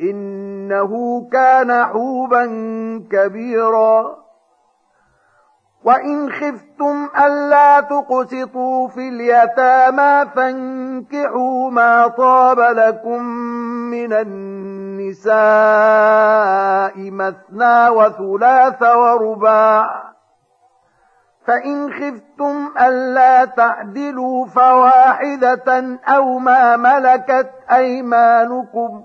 إنه 0.00 1.24
كان 1.32 1.84
حوبا 1.84 2.44
كبيرا. 3.12 4.24
وإن 5.84 6.32
خفتم 6.32 7.08
ألا 7.24 7.80
تقسطوا 7.80 8.88
في 8.88 9.08
اليتامى 9.08 10.30
فانكحوا 10.36 11.70
ما 11.70 12.06
طاب 12.06 12.60
لكم 12.60 13.22
من 13.90 14.12
النساء 14.12 15.34
مثنى 17.10 17.88
وثلاث 17.88 18.82
ورباع. 18.82 20.14
فإن 21.46 21.92
خفتم 21.92 22.72
ألا 22.80 23.44
تعدلوا 23.44 24.46
فواحدة 24.46 25.98
أو 26.08 26.38
ما 26.38 26.76
ملكت 26.76 27.50
أيمانكم. 27.72 29.04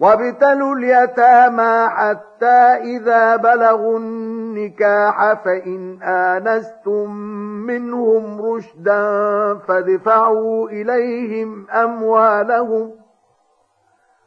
وابتلوا 0.00 0.74
اليتامى 0.74 1.88
حتى 1.88 2.60
إذا 2.96 3.36
بلغوا 3.36 3.98
النكاح 3.98 5.32
فإن 5.44 6.02
آنستم 6.02 7.10
منهم 7.66 8.40
رشدا 8.42 9.04
فادفعوا 9.58 10.68
إليهم 10.68 11.70
أموالهم 11.70 12.92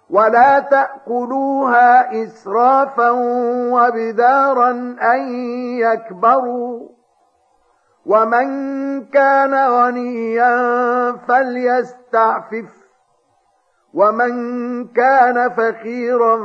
ولا 0.09 0.59
تأكلوها 0.59 2.23
إسرافا 2.23 3.09
وبدارا 3.71 4.69
أن 5.01 5.35
يكبروا 5.79 6.89
ومن 8.05 8.49
كان 9.05 9.69
غنيا 9.69 10.55
فليستعفف 11.27 12.78
ومن 13.93 14.33
كان 14.87 15.49
فخيرا 15.49 16.37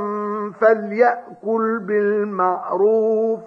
فليأكل 0.61 1.79
بالمعروف 1.79 3.41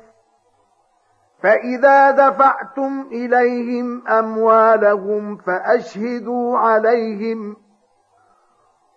فإذا 1.43 2.11
دفعتم 2.11 3.07
إليهم 3.11 4.07
أموالهم 4.07 5.37
فأشهدوا 5.37 6.57
عليهم 6.57 7.55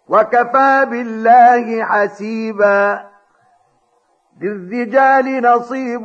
وكفى 0.09 0.87
بالله 0.91 1.85
حسيبا 1.85 3.11
للرجال 4.41 5.43
نصيب 5.43 6.03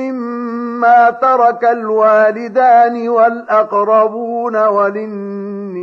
مما 0.00 1.10
ترك 1.10 1.64
الوالدان 1.64 3.08
والأقربون 3.08 4.56
وللنساء 4.56 5.63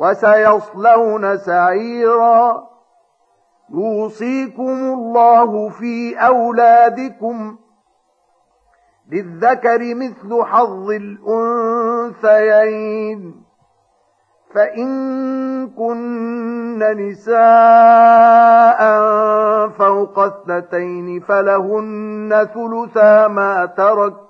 وسيصلون 0.00 1.38
سعيرا. 1.38 2.70
يوصيكم 3.74 4.92
الله 4.92 5.68
في 5.68 6.16
أولادكم 6.16 7.56
للذكر 9.12 9.94
مثل 9.94 10.44
حظ 10.44 10.90
الأنثيين. 12.10 13.50
فإن 14.54 14.90
كن 15.68 16.78
نساء 16.78 17.40
فوق 19.68 20.18
اثنتين 20.18 21.20
فلهن 21.20 22.48
ثلثا 22.54 23.28
ما 23.28 23.66
ترك 23.66 24.29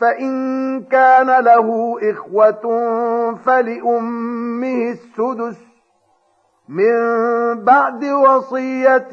فإن 0.00 0.82
كان 0.82 1.44
له 1.44 1.96
إخوة 2.10 2.64
فلأمه 3.44 4.90
السدس 4.90 5.74
من 6.68 6.94
بعد 7.64 8.04
وصية 8.04 9.12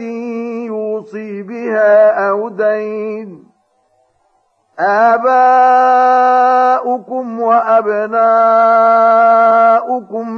يوصي 0.66 1.42
بها 1.42 2.30
أو 2.30 2.50
دين. 2.50 3.52
آباؤكم 4.80 5.32
وأبناؤكم 7.40 8.06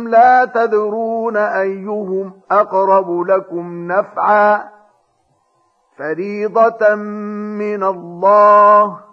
لا 0.07 0.45
تدرون 0.45 1.37
أيهم 1.37 2.33
أقرب 2.51 3.21
لكم 3.21 3.91
نفعا. 3.91 4.69
فريضة 5.97 6.95
من 6.95 7.83
الله. 7.83 9.12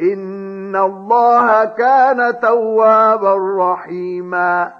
إن 0.00 0.76
الله 0.76 1.64
كان 1.64 2.40
توابا 2.40 3.36
رحيما 3.58 4.72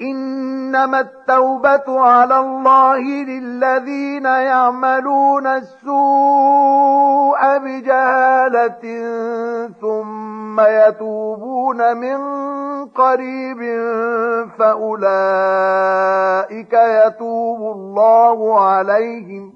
إنما 0.00 1.00
التوبة 1.00 2.00
على 2.00 2.38
الله 2.38 3.00
للذين 3.00 4.24
يعملون 4.24 5.46
السوء 5.46 5.98
بجهالة 7.58 8.82
ثم 9.80 10.60
يتوبون 10.60 11.96
من 11.96 12.18
قريب 12.86 13.58
فأولئك 14.58 15.92
يتوب 16.72 17.76
الله 17.76 18.60
عليهم 18.60 19.55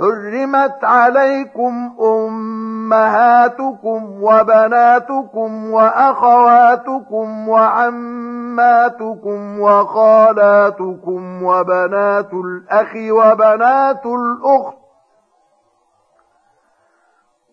حرمت 0.00 0.84
عليكم 0.84 1.94
أمهاتكم 2.00 3.42
وبناتكم 4.22 5.70
وأخواتكم 5.70 7.48
وعماتكم 7.48 8.80
وخالاتكم 9.60 11.42
وبنات 11.42 12.32
الأخ 12.32 12.94
وبنات 13.10 14.06
الأخت 14.06 14.80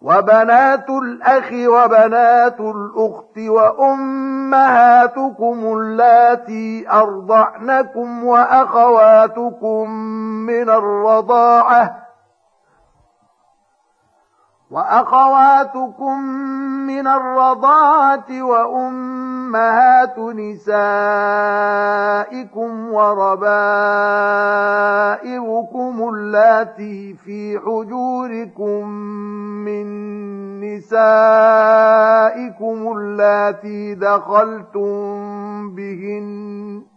وبنات 0.02 0.90
الأخ 0.90 1.52
وبنات 1.54 2.60
الأخت 2.60 3.38
وأمهاتكم 3.48 5.18
اللاتي 5.78 6.92
أرضعنكم 6.92 8.24
وأخواتكم 8.24 9.90
من 10.46 10.70
الرضاعة 10.70 12.07
وأخواتكم 14.72 16.22
من 16.88 17.08
الرضاعة 17.08 18.42
وأمهات 18.42 20.20
نسائكم 20.20 20.78
وربائبكم 22.94 23.38
اللاتي 26.14 27.14
في 27.14 27.60
حجوركم 27.60 28.88
من 29.66 29.88
نسائكم 30.60 30.98
اللاتي 32.98 33.96
دخلتم 33.96 35.76
بهن 35.76 36.97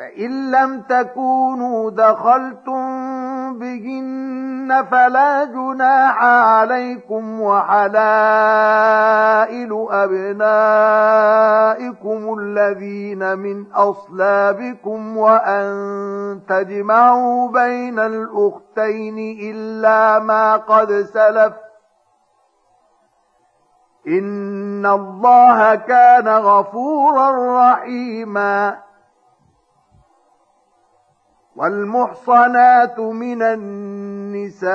فإن 0.00 0.50
لم 0.50 0.80
تكونوا 0.80 1.90
دخلتم 1.90 2.84
بهن 3.58 4.86
فلا 4.90 5.44
جناح 5.44 6.22
عليكم 6.24 7.40
وحلائل 7.40 7.86
أبنائكم 9.90 10.38
الذين 12.38 13.38
من 13.38 13.72
أصلابكم 13.72 15.16
وأن 15.16 15.70
تجمعوا 16.48 17.48
بين 17.48 17.98
الأختين 17.98 19.18
إلا 19.42 20.18
ما 20.18 20.56
قد 20.56 20.92
سلف 20.92 21.52
إن 24.08 24.86
الله 24.86 25.74
كان 25.74 26.28
غفورا 26.28 27.30
رحيما 27.62 28.89
والمحصنات 31.60 33.00
من 33.00 33.42
النساء 33.42 34.70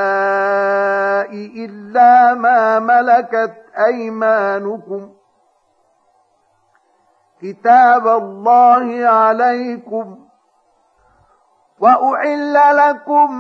إلا 1.66 2.34
ما 2.34 2.80
ملكت 2.80 3.54
أيمانكم. 3.88 5.10
كتاب 7.42 8.08
الله 8.08 9.06
عليكم. 9.06 10.20
وأحل 11.80 12.54
لكم 12.54 13.32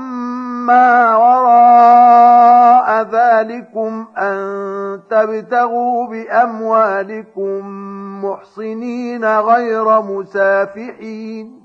ما 0.65 1.17
وراء 1.17 3.01
ذلكم 3.01 4.07
أن 4.17 4.37
تبتغوا 5.09 6.07
بأموالكم 6.07 7.65
محصنين 8.25 9.25
غير 9.25 10.01
مسافحين. 10.01 11.64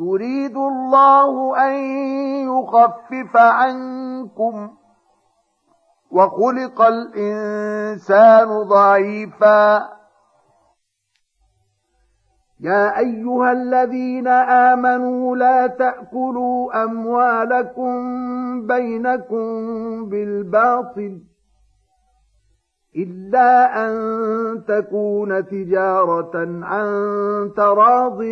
يريد 0.00 0.56
الله 0.56 1.56
أن 1.66 1.74
يخفف 2.48 3.36
عنكم 3.36 4.70
وخلق 6.10 6.82
الإنسان 6.82 8.62
ضعيفا. 8.62 9.96
يا 12.60 12.98
أيها 12.98 13.52
الذين 13.52 14.28
آمنوا 14.28 15.36
لا 15.36 15.66
تأكلوا 15.66 16.84
أموالكم 16.84 17.96
بينكم 18.66 19.44
بالباطل. 20.08 21.35
إلا 22.96 23.86
أن 23.86 23.94
تكون 24.68 25.46
تجارة 25.46 26.32
عن 26.62 26.86
تراض 27.56 28.22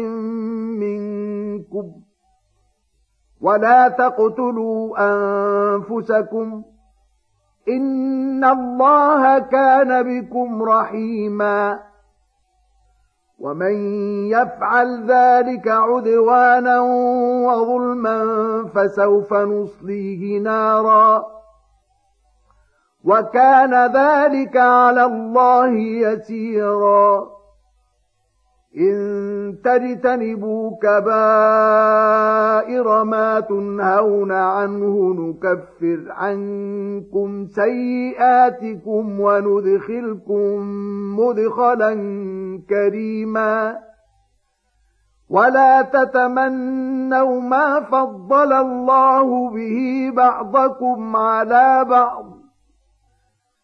منكم. 0.81 1.91
ولا 3.41 3.89
تقتلوا 3.89 4.97
أنفسكم. 4.99 6.63
إن 7.69 8.45
الله 8.45 9.39
كان 9.39 10.03
بكم 10.03 10.63
رحيما. 10.63 11.81
ومن 13.39 13.75
يفعل 14.29 15.11
ذلك 15.11 15.69
عدوانا 15.69 16.81
وظلما 17.47 18.25
فسوف 18.75 19.35
نصليه 19.35 20.41
نارا. 20.41 21.35
وكان 23.05 23.75
ذلك 23.97 24.57
على 24.57 25.05
الله 25.05 25.69
يسيرا. 25.79 27.35
إن 28.77 29.59
تجتنبوا 29.65 30.71
كبائر 30.83 31.05
ما 33.05 33.41
تنهون 33.41 34.33
عنه 34.33 35.15
نكفر 35.15 36.05
عنكم 36.09 37.47
سيئاتكم 37.47 39.21
وندخلكم 39.21 40.61
مدخلا 41.21 41.95
كريما. 42.69 43.79
ولا 45.31 45.83
تتمنوا 45.83 47.41
ما 47.41 47.81
فضل 47.81 48.53
الله 48.53 49.51
به 49.51 50.11
بعضكم 50.17 51.17
على 51.17 51.87
بعض. 51.91 52.34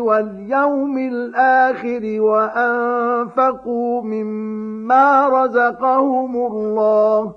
واليوم 0.00 0.98
الآخر 0.98 2.20
وأنفقوا 2.20 4.02
مما 4.02 5.28
رزقهم 5.28 6.36
الله 6.36 7.34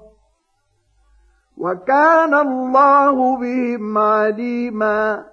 وكان 1.58 2.34
الله 2.34 3.38
بهم 3.38 3.98
عليما. 3.98 5.26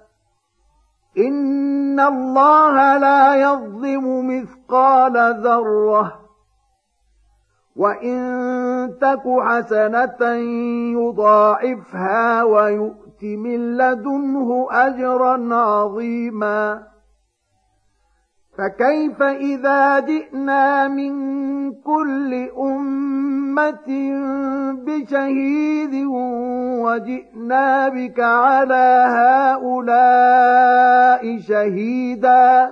إن 1.17 1.99
الله 1.99 2.97
لا 2.97 3.35
يظلم 3.35 4.27
مثقال 4.27 5.41
ذرة. 5.43 6.27
وإن 7.75 8.19
تك 9.01 9.23
حسنة 9.41 10.27
يضاعفها 10.99 12.43
ويؤت 13.17 13.37
من 13.37 13.77
لدنه 13.77 14.67
أجرا 14.71 15.55
عظيما. 15.55 16.83
فكيف 18.57 19.21
إذا 19.21 19.99
جئنا 19.99 20.87
من 20.87 21.13
كل 21.71 22.49
أمة 22.57 23.89
بشهيد 24.85 26.05
وجئنا 26.85 27.89
بك 27.89 28.19
على 28.19 29.05
هؤلاء 29.61 31.39
شهيدا؟ 31.39 32.71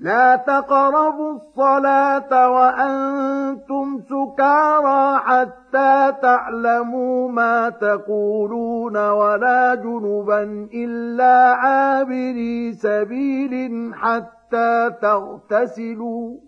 لا 0.00 0.36
تقربوا 0.36 1.32
الصلاة 1.32 2.50
وأنتم 2.50 4.00
سكارى 4.00 5.18
حتى 5.18 6.12
تعلموا 6.22 7.28
ما 7.28 7.68
تقولون 7.68 8.96
ولا 9.10 9.74
جنبا 9.74 10.68
إلا 10.74 11.54
عابري 11.54 12.72
سبيل 12.72 13.94
حتى 13.94 14.90
تغتسلوا. 15.02 16.47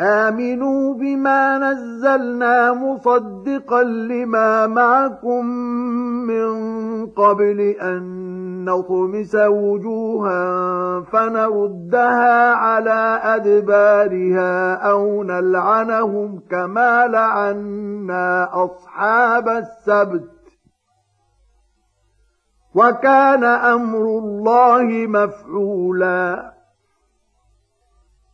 آمنوا 0.00 0.94
بما 0.94 1.58
نزلنا 1.58 2.72
مصدقا 2.72 3.82
لما 3.82 4.66
معكم 4.66 5.46
من 6.26 6.50
قبل 7.06 7.60
أن 7.60 8.30
نطمس 8.64 9.34
وجوها 9.34 11.00
فنردها 11.00 12.54
على 12.54 13.20
أدبارها 13.22 14.74
أو 14.74 15.22
نلعنهم 15.22 16.42
كما 16.50 17.06
لعنا 17.06 18.48
أصحاب 18.64 19.48
السبت. 19.48 20.30
وكان 22.74 23.44
أمر 23.44 23.98
الله 23.98 25.06
مفعولا. 25.06 26.59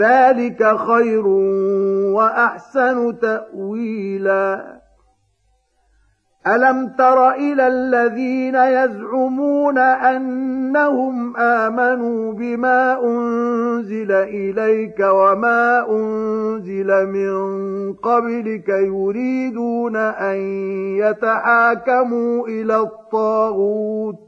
ذلك 0.00 0.76
خير 0.76 1.26
وأحسن 2.16 3.18
تأويلاً. 3.18 4.78
ألم 6.46 6.88
تر 6.98 7.30
إلى 7.30 7.68
الذين 7.68 8.54
يزعمون 8.54 9.78
أنهم 9.78 11.36
آمنوا 11.36 12.32
بما 12.32 13.04
أنزل 13.04 14.12
إليك 14.12 15.00
وما 15.00 15.86
أنزل 15.90 17.06
من 17.06 17.32
قبلك 17.92 18.68
يريدون 18.68 19.96
أن 19.96 20.36
يتحاكموا 20.96 22.48
إلى 22.48 22.76
الطاغوت؟ 22.76 24.27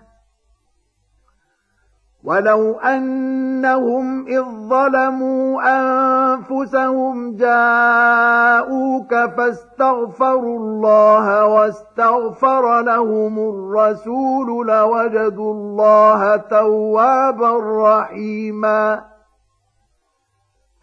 ولو 2.23 2.79
أنهم 2.79 4.27
إذ 4.27 4.43
ظلموا 4.43 5.61
أنفسهم 5.63 7.35
جاءوك 7.35 9.15
فاستغفروا 9.15 10.59
الله 10.59 11.45
واستغفر 11.45 12.81
لهم 12.81 13.39
الرسول 13.39 14.67
لوجدوا 14.67 15.53
الله 15.53 16.35
توابا 16.37 17.57
رحيما 17.87 19.03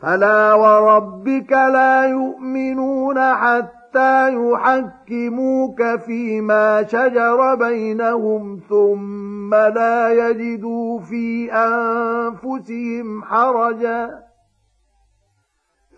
فلا 0.00 0.54
وربك 0.54 1.52
لا 1.52 2.04
يؤمنون 2.04 3.34
حتى 3.34 3.77
يحكموك 4.28 5.96
فيما 5.96 6.82
شجر 6.82 7.54
بينهم 7.54 8.60
ثم 8.68 9.54
لا 9.54 10.28
يجدوا 10.28 11.00
في 11.00 11.52
أنفسهم 11.52 13.22
حرجا. 13.22 14.28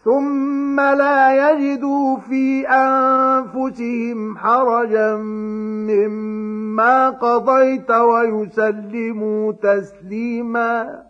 ثم 0.04 0.80
لا 0.80 1.50
يجدوا 1.50 2.16
في 2.16 2.68
أنفسهم 2.68 4.38
حرجا 4.38 5.16
مما 5.86 7.10
قضيت 7.10 7.90
ويسلموا 7.90 9.52
تسليماً. 9.52 11.09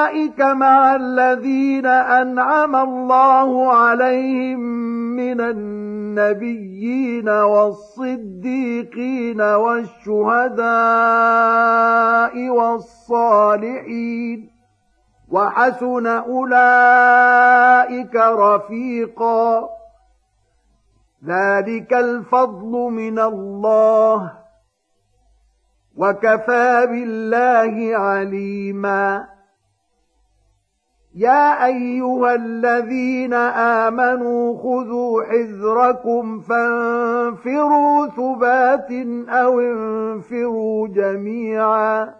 فأولئك 0.00 0.40
مع 0.40 0.96
الذين 0.96 1.86
أنعم 1.86 2.76
الله 2.76 3.72
عليهم 3.72 4.60
من 5.16 5.40
النبيين 5.40 7.28
والصديقين 7.28 9.40
والشهداء 9.40 10.68
والصالحين 12.48 14.50
وحسن 15.30 16.06
أولئك 16.06 18.16
رفيقا 18.16 19.68
ذلك 21.24 21.92
الفضل 21.92 22.70
من 22.92 23.18
الله 23.18 24.32
وكفى 25.96 26.86
بالله 26.86 27.96
عليما 27.96 29.39
يا 31.14 31.66
أيها 31.66 32.34
الذين 32.34 33.34
آمنوا 33.34 34.58
خذوا 34.58 35.24
حذركم 35.24 36.40
فانفروا 36.40 38.06
ثبات 38.06 38.90
أو 39.28 39.60
انفروا 39.60 40.88
جميعا 40.88 42.19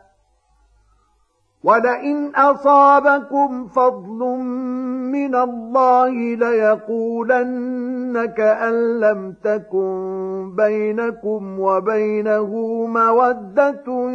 ولئن 1.63 2.35
أصابكم 2.35 3.67
فضل 3.67 4.19
من 5.11 5.35
الله 5.35 6.11
ليقولن 6.35 8.25
كأن 8.37 8.99
لم 8.99 9.35
تكن 9.43 10.55
بينكم 10.55 11.59
وبينه 11.59 12.51
مودة. 12.87 14.11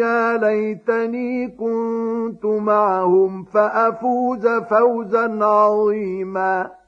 يا 0.00 0.36
ليتني 0.36 1.48
كنت 1.48 2.44
معهم 2.44 3.44
فأفوز 3.44 4.46
فوزا 4.46 5.44
عظيما. 5.44 6.79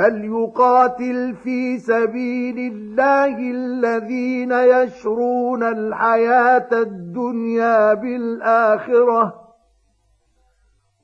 فليقاتل 0.00 1.34
في 1.34 1.78
سبيل 1.78 2.72
الله 2.72 3.36
الذين 3.38 4.52
يشرون 4.52 5.62
الحياة 5.62 6.68
الدنيا 6.72 7.94
بالآخرة. 7.94 9.34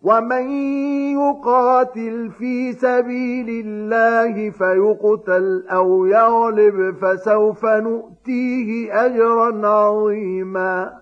ومن 0.02 0.50
يقاتل 1.12 2.30
في 2.30 2.72
سبيل 2.72 3.66
الله 3.66 4.50
فيقتل 4.50 5.66
أو 5.70 6.06
يغلب 6.06 6.96
فسوف 6.96 7.64
نؤتيه 7.64 9.04
أجرا 9.06 9.68
عظيما. 9.68 10.92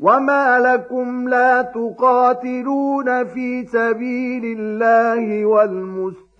وما 0.00 0.58
لكم 0.58 1.28
لا 1.28 1.62
تقاتلون 1.62 3.24
في 3.24 3.66
سبيل 3.66 4.58
الله 4.58 5.46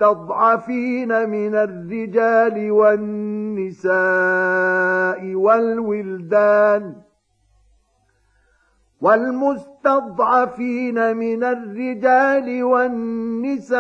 والمستضعفين 0.01 1.29
من 1.29 1.55
الرجال 1.55 2.71
والنساء 2.71 3.95
والولدان 5.35 6.95
والمستضعفين 9.01 10.37
من 11.17 11.45
الرجال 11.45 12.63
والنساء 12.65 13.79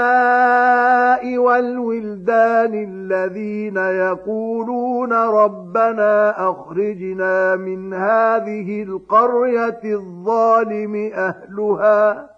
والولدان 1.38 2.74
الذين 2.74 3.76
يقولون 3.76 5.12
ربنا 5.12 6.50
أخرجنا 6.50 7.56
من 7.56 7.94
هذه 7.94 8.82
القرية 8.82 9.80
الظالم 9.84 11.10
أهلها 11.14 12.37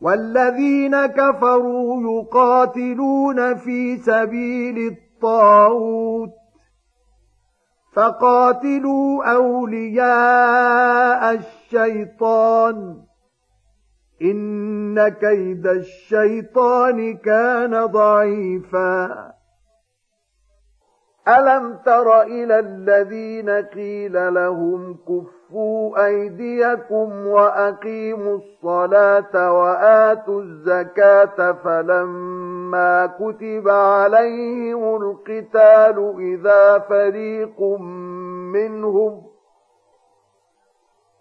والذين 0.00 1.06
كفروا 1.06 2.02
يقاتلون 2.02 3.56
في 3.56 3.96
سبيل 3.96 4.92
الطاغوت 4.92 6.30
فقاتلوا 7.92 9.32
أولياء 9.32 11.34
الشيطان 11.34 12.96
إن 14.22 15.08
كيد 15.08 15.66
الشيطان 15.66 17.16
كان 17.16 17.86
ضعيفا. 17.86 19.32
ألم 21.28 21.76
تر 21.86 22.22
إلى 22.22 22.58
الذين 22.58 23.50
قيل 23.50 24.34
لهم 24.34 24.94
كفر 24.94 25.39
كفوا 25.50 26.06
أيديكم 26.06 27.26
وأقيموا 27.26 28.36
الصلاة 28.38 29.52
وآتوا 29.52 30.42
الزكاة 30.42 31.52
فلما 31.52 33.06
كتب 33.06 33.68
عليهم 33.68 34.96
القتال 35.02 36.14
إذا 36.18 36.78
فريق 36.78 37.60
منهم 38.54 39.22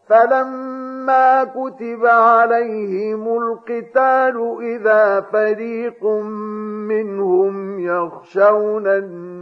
فلما 0.08 1.44
كتب 1.44 2.06
عليهم 2.06 3.28
القتال 3.38 4.58
إذا 4.62 5.22
فريق 5.22 6.06
منهم 6.90 7.80
يخشون 7.80 8.88
الناس 8.88 9.39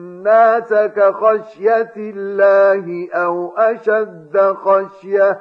كخشية 0.95 1.93
الله 1.97 3.09
أو 3.13 3.53
أشد 3.57 4.55
خشية 4.63 5.39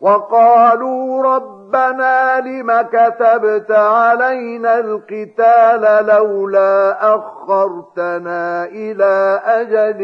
وقالوا 0.00 1.22
ربنا 1.22 2.40
لم 2.40 2.82
كتبت 2.82 3.70
علينا 3.70 4.78
القتال 4.78 6.06
لولا 6.06 6.96
أخرتنا 7.16 8.64
إلى 8.64 9.40
أجل 9.44 10.00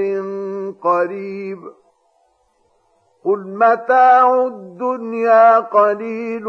قريب 0.82 1.58
قل 3.24 3.38
متاع 3.38 4.34
الدنيا 4.46 5.58
قليل 5.58 6.46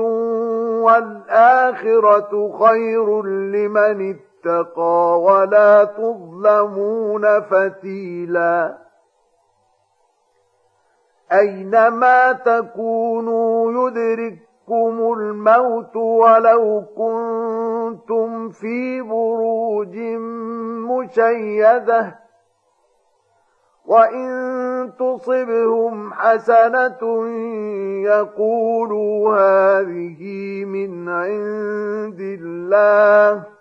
والآخرة 0.88 2.58
خير 2.60 3.24
لمن 3.26 4.10
اتقى 4.10 4.31
ولا 4.48 5.84
تظلمون 5.84 7.42
فتيلا. 7.42 8.78
أينما 11.32 12.32
تكونوا 12.32 13.72
يدرككم 13.72 15.14
الموت 15.20 15.96
ولو 15.96 16.86
كنتم 16.98 18.50
في 18.50 19.02
بروج 19.02 19.98
مشيدة. 20.89 22.20
وإن 23.86 24.92
تصبهم 25.00 26.14
حسنة 26.14 27.28
يقولوا 28.06 29.36
هذه 29.38 30.66
من 30.66 31.10
عند 31.10 32.20
الله. 32.20 33.61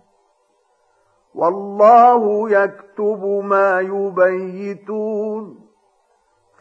والله 1.35 2.49
يكتب 2.49 3.41
ما 3.43 3.79
يبيتون. 3.79 5.67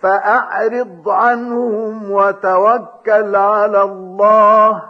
فأعرض 0.02 1.08
عنهم 1.08 2.12
وتوكل 2.12 3.36
على 3.36 3.82
الله. 3.82 4.82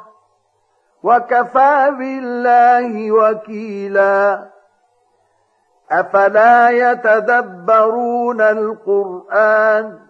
وكفى 1.03 1.91
بالله 1.99 3.13
وكيلا. 3.13 4.51
أفلا 5.91 6.71
يتدبرون 6.71 8.41
القرآن؟ 8.41 10.10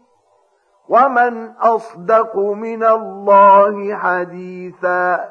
ومن 0.91 1.51
أصدق 1.51 2.37
من 2.37 2.83
الله 2.83 3.95
حديثا 3.95 5.29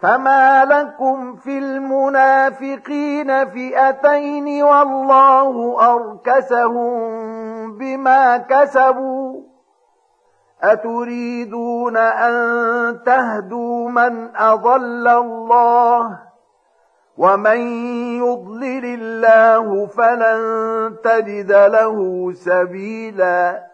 فما 0.00 0.64
لكم 0.64 1.36
في 1.36 1.58
المنافقين 1.58 3.48
فئتين 3.48 4.62
والله 4.62 5.76
أركسهم 5.94 6.98
بما 7.78 8.36
كسبوا 8.36 9.40
أتريدون 10.62 11.96
أن 11.96 12.34
تهدوا 13.06 13.88
من 13.88 14.36
أضل 14.36 15.08
الله 15.08 16.18
ومن 17.18 17.58
يضلل 18.22 18.84
الله 18.84 19.86
فلن 19.86 20.40
تجد 21.04 21.52
له 21.52 22.32
سبيلا 22.32 23.73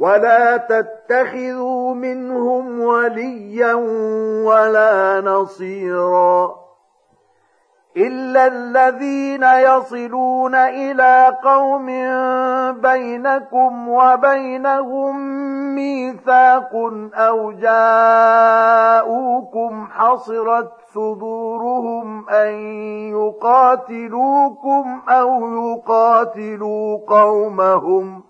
ولا 0.00 0.56
تتخذوا 0.56 1.94
منهم 1.94 2.80
وليا 2.80 3.74
ولا 4.44 5.20
نصيرا 5.20 6.60
إلا 7.96 8.46
الذين 8.46 9.42
يصلون 9.42 10.54
إلى 10.54 11.36
قوم 11.44 11.86
بينكم 12.80 13.88
وبينهم 13.88 15.16
ميثاق 15.74 16.70
أو 17.14 17.52
جاءوكم 17.52 18.58
حصرت 19.90 20.72
صدورهم 20.94 22.28
أن 22.30 22.54
يقاتلوكم 23.10 25.00
أو 25.08 25.48
يقاتلوا 25.48 26.98
قومهم 27.08 28.22
ۖ 28.26 28.29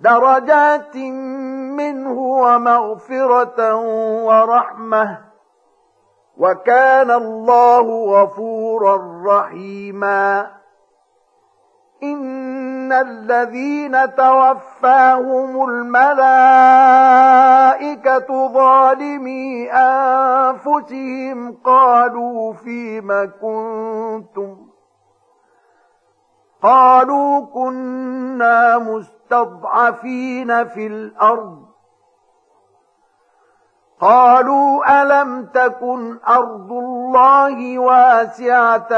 درجات 0.00 0.96
منه 1.76 2.18
ومغفرة 2.18 3.74
ورحمة. 4.24 5.18
وكان 6.36 7.10
الله 7.10 8.04
غفورا 8.04 9.22
رحيما. 9.26 10.50
إن 12.02 12.92
الذين 12.92 14.14
توفاهم 14.14 15.68
الملائكة 15.70 16.48
ظالمي 18.48 19.72
أنفسهم 19.72 21.56
قالوا 21.64 22.52
فيم 22.52 23.32
كنتم؟ 23.40 24.56
قالوا 26.62 27.46
كنا 27.46 28.78
مستضعفين 29.34 30.68
في 30.68 30.86
الأرض. 30.86 31.64
قالوا 34.00 35.02
ألم 35.02 35.46
تكن 35.46 36.18
أرض 36.28 36.72
الله 36.72 37.78
واسعة 37.78 38.88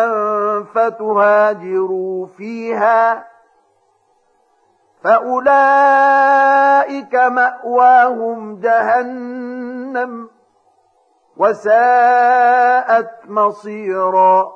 فتهاجروا 0.63 2.27
فيها؟ 2.27 3.27
فأولئك 5.05 5.45
مأواهم 7.15 8.61
جهنم 8.61 10.31
وساءت 11.37 13.11
مصيرا. 13.25 14.56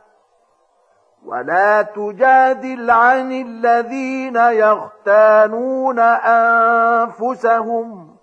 ولا 1.25 1.81
تجادل 1.81 2.91
عن 2.91 3.31
الذين 3.31 4.35
يختانون 4.35 5.99
أنفسهم. 7.19 8.15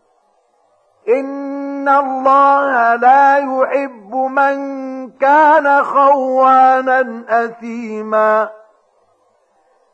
إن 1.08 1.88
الله 1.88 2.94
لا 2.94 3.36
يحب 3.36 4.14
من 4.14 4.58
كان 5.10 5.84
خوانا 5.84 7.24
أثيما. 7.28 8.57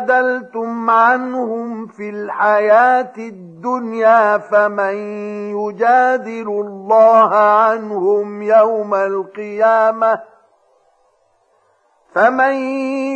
جادلتم 0.00 0.90
عنهم 0.90 1.86
في 1.86 2.10
الحياة 2.10 3.12
الدنيا 3.18 4.38
فمن 4.38 4.94
يجادل 5.56 6.48
الله 6.48 7.34
عنهم 7.36 8.42
يوم 8.42 8.94
القيامة 8.94 10.20
فمن 12.14 12.52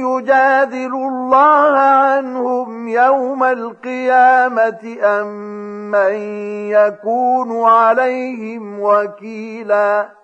يجادل 0.05 0.95
الله 0.95 1.79
عنهم 1.79 2.89
يوم 2.89 3.45
القيامة 3.45 4.97
أم 5.03 5.27
من 5.91 6.15
يكون 6.69 7.65
عليهم 7.65 8.81
وكيلاً 8.81 10.24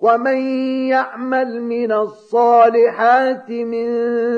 ومن 0.00 0.36
يعمل 0.88 1.62
من 1.62 1.92
الصالحات 1.92 3.50
من 3.50 3.88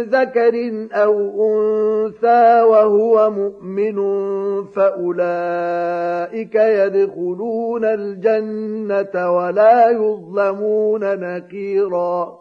ذكر 0.03 0.87
أو 0.93 1.15
أنثى 1.49 2.63
وهو 2.63 3.31
مؤمن 3.31 3.97
فأولئك 4.65 6.55
يدخلون 6.55 7.85
الجنة 7.85 9.37
ولا 9.37 9.91
يظلمون 9.91 11.01
نكيرا 11.21 12.41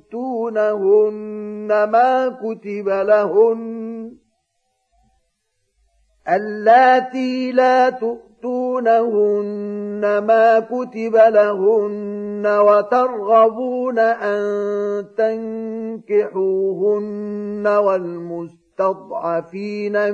تؤتونهن 0.11 1.67
ما 1.67 2.29
كتب 2.29 2.89
لهن 2.89 4.11
اللاتي 6.27 7.51
لا 7.51 7.89
تؤتونهن 7.89 8.31
ما 10.27 10.59
كتب 10.59 11.15
لهن 11.15 12.47
وترغبون 12.47 13.99
أن 13.99 15.05
تنكحوهن 16.07 17.67
والمستضعفين 17.67 18.55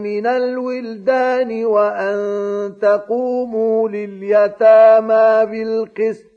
من 0.02 0.28
الولدان 0.28 1.66
وأن 1.66 2.18
تقوموا 2.82 3.90
لليتامى 3.90 5.46
بالقسط 5.52 6.37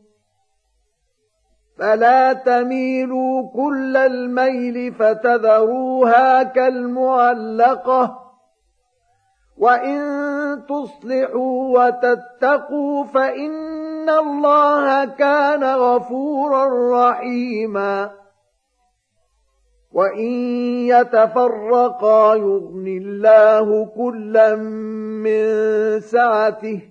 فلا 1.81 2.33
تميلوا 2.33 3.49
كل 3.55 3.97
الميل 3.97 4.93
فتذروها 4.93 6.43
كالمعلقة. 6.43 8.19
وإن 9.57 10.01
تصلحوا 10.69 11.79
وتتقوا 11.79 13.03
فإن 13.03 14.09
الله 14.09 15.05
كان 15.05 15.63
غفورا 15.63 16.65
رحيما. 16.93 18.11
وإن 19.93 20.31
يتفرقا 20.87 22.35
يغن 22.35 22.87
الله 22.87 23.85
كلا 23.97 24.55
من 25.25 25.43
سعته. 25.99 26.90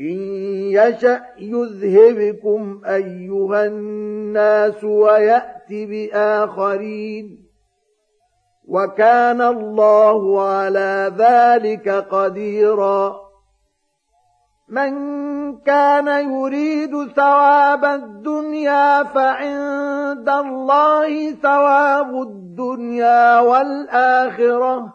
إن 0.00 0.18
يشأ 0.72 1.22
يذهبكم 1.38 2.80
أيها 2.86 3.66
الناس 3.66 4.84
ويأت 4.84 5.68
بآخرين 5.70 7.46
وكان 8.68 9.42
الله 9.42 10.42
على 10.42 11.12
ذلك 11.18 11.88
قديرا 11.88 13.26
من 14.68 14.92
كان 15.58 16.30
يريد 16.30 17.12
ثواب 17.16 17.84
الدنيا 17.84 19.02
فعند 19.02 20.28
الله 20.28 21.32
ثواب 21.32 22.22
الدنيا 22.22 23.40
والآخرة 23.40 24.94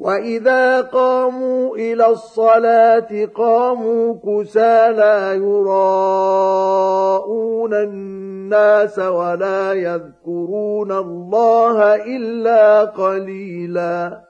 واذا 0.00 0.80
قاموا 0.80 1.76
إلى 1.76 2.06
الصلاه 2.06 3.28
قاموا 3.34 4.14
كسى 4.14 4.88
لا 4.88 5.34
يراءون 5.34 5.74
الناس 7.74 8.98
ولا 8.98 9.72
يذكرون 9.72 10.92
الله 10.92 11.94
الا 11.94 12.84
قليلا 12.84 14.28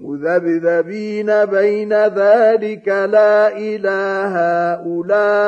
مذبذبين 0.00 1.44
بين 1.44 1.92
ذلك 1.92 2.88
لا 2.88 3.56
اله 3.56 4.36
هؤلاء 4.74 5.46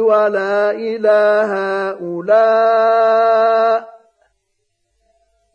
ولا 0.00 0.70
اله 0.70 1.52
هؤلاء 1.90 3.20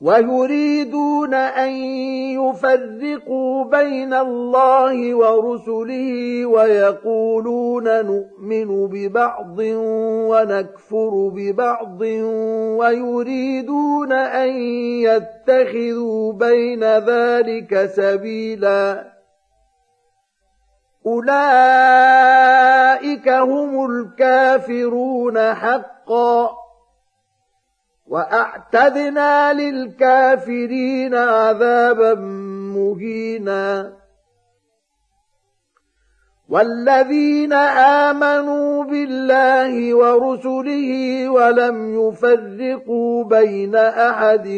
ويريدون 0.00 1.34
أن 1.34 1.70
يفرقوا 2.38 3.64
بين 3.64 4.14
الله 4.14 5.14
ورسله 5.14 6.46
ويقولون 6.46 8.04
نؤمن 8.06 8.86
ببعض 8.86 9.58
ونكفر 10.30 11.30
ببعض 11.34 12.00
ويريدون 12.78 14.12
أن 14.12 14.48
يتخذوا 15.02 16.32
بين 16.32 16.84
ذلك 16.84 17.86
سبيلا. 17.86 19.04
أولئك 21.06 22.48
هم 23.28 23.90
الكافرون 23.90 25.54
حقا. 25.54 26.67
وأعتدنا 28.08 29.52
للكافرين 29.52 31.14
عذابا 31.14 32.14
مهينا. 32.74 33.92
والذين 36.48 37.52
آمنوا 37.52 38.84
بالله 38.84 39.94
ورسله 39.94 41.28
ولم 41.28 42.08
يفرقوا 42.08 43.24
بين 43.24 43.76
أحد 43.76 44.48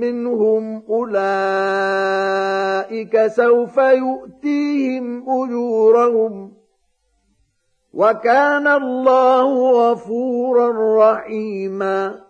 منهم 0.00 0.82
أولئك 0.88 1.26
سوف 3.26 3.76
يؤتيهم 3.76 5.22
أجورهم. 5.28 6.52
وكان 7.92 8.68
الله 8.68 9.70
غفورا 9.70 10.72
رحيما. 10.98 12.29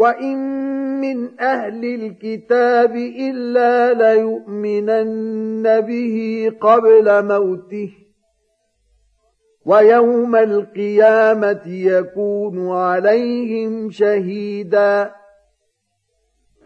وان 0.00 0.38
من 1.00 1.40
أهل 1.40 1.84
الكتاب 1.84 2.96
الا 2.96 3.92
ليؤمنن 3.92 5.80
به 5.80 6.16
قبل 6.60 7.24
موته 7.26 7.90
ويوم 9.66 10.36
القيامه 10.36 11.62
يكون 11.66 12.70
عليهم 12.70 13.90
شهيدا 13.90 15.19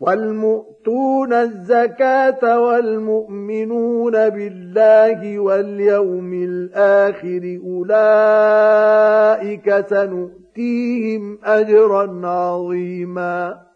والمؤتون 0.00 1.32
الزكاة 1.32 2.60
والمؤمنون 2.60 4.12
بالله 4.12 5.38
واليوم 5.38 6.32
الآخر 6.34 7.60
أولئك 7.66 9.06
سنؤتيهم 9.86 11.38
أجرا 11.44 12.26
عظيما 12.26 13.66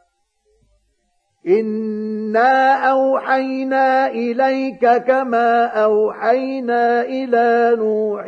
إنا 1.47 2.75
أوحينا 2.91 4.11
إليك 4.11 4.97
كما 5.07 5.65
أوحينا 5.67 7.03
إلى 7.03 7.77
نوح 7.79 8.27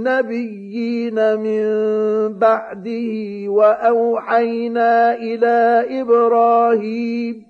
والنبيين 0.00 1.14
من 1.36 1.64
بعده 2.38 3.48
وأوحينا 3.48 5.14
إلى 5.14 5.86
إبراهيم 6.00 7.49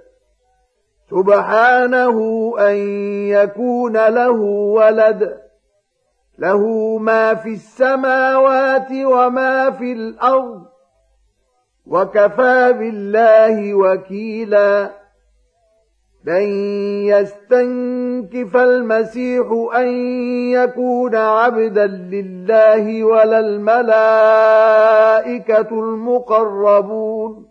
سبحانه 1.11 2.17
أن 2.59 2.75
يكون 3.27 3.93
له 3.93 4.41
ولد. 4.75 5.37
له 6.39 6.97
ما 6.97 7.35
في 7.35 7.49
السماوات 7.49 8.91
وما 8.91 9.71
في 9.71 9.91
الأرض. 9.91 10.65
وكفى 11.87 12.73
بالله 12.73 13.73
وكيلا. 13.73 14.91
لن 16.25 16.47
يستنكف 17.05 18.57
المسيح 18.57 19.45
أن 19.75 19.87
يكون 20.51 21.15
عبدا 21.15 21.87
لله 21.87 23.03
ولا 23.03 23.39
الملائكة 23.39 23.79
المقربون. 25.71 27.50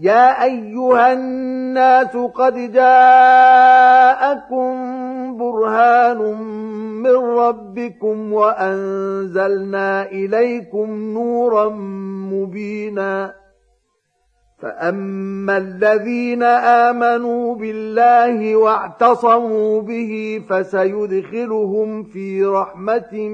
يا 0.00 0.44
ايها 0.44 1.12
الناس 1.12 2.16
قد 2.16 2.72
جاءكم 2.72 4.74
برهان 5.36 6.18
من 7.02 7.16
ربكم 7.16 8.32
وانزلنا 8.32 10.06
اليكم 10.06 10.90
نورا 11.12 11.68
مبينا 12.32 13.34
فاما 14.62 15.56
الذين 15.56 16.42
امنوا 16.42 17.54
بالله 17.54 18.56
واعتصموا 18.56 19.82
به 19.82 20.42
فسيدخلهم 20.48 22.02
في 22.02 22.44
رحمه 22.44 23.28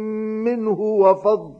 منه 0.44 0.80
وفضل 0.80 1.59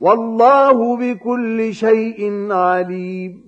والله 0.00 0.96
بكل 0.96 1.74
شيء 1.74 2.52
عليم. 2.52 3.47